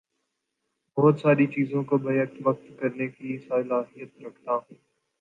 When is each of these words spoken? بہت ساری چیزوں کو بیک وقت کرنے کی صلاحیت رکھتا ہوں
بہت 0.97 1.19
ساری 1.19 1.45
چیزوں 1.47 1.83
کو 1.83 1.97
بیک 1.97 2.31
وقت 2.43 2.79
کرنے 2.79 3.07
کی 3.09 3.37
صلاحیت 3.47 4.21
رکھتا 4.25 4.51
ہوں 4.53 4.75